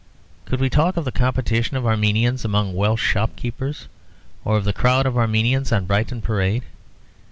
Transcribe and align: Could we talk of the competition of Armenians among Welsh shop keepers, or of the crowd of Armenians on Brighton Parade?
Could 0.45 0.59
we 0.59 0.67
talk 0.67 0.97
of 0.97 1.05
the 1.05 1.11
competition 1.11 1.77
of 1.77 1.85
Armenians 1.85 2.43
among 2.43 2.73
Welsh 2.75 3.03
shop 3.03 3.35
keepers, 3.35 3.87
or 4.43 4.57
of 4.57 4.63
the 4.65 4.73
crowd 4.73 5.05
of 5.05 5.15
Armenians 5.15 5.71
on 5.71 5.85
Brighton 5.85 6.23
Parade? 6.23 6.63